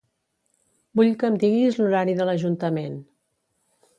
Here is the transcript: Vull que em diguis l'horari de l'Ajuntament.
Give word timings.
Vull 0.99 1.11
que 1.23 1.27
em 1.33 1.35
diguis 1.43 1.77
l'horari 1.81 2.17
de 2.21 2.29
l'Ajuntament. 2.29 2.99